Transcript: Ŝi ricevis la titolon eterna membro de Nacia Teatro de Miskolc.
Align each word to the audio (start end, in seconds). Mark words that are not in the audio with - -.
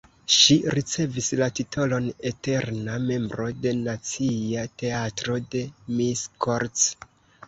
Ŝi 0.35 0.55
ricevis 0.75 1.27
la 1.41 1.47
titolon 1.57 2.07
eterna 2.29 2.95
membro 3.03 3.45
de 3.65 3.73
Nacia 3.81 4.63
Teatro 4.85 5.37
de 5.53 5.63
Miskolc. 5.99 6.87